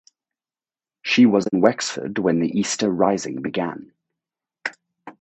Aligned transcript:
She 1.03 1.27
was 1.27 1.45
in 1.53 1.61
Wexford 1.61 2.17
when 2.17 2.39
the 2.39 2.47
Easter 2.57 2.89
Rising 2.89 3.43
began. 3.43 3.93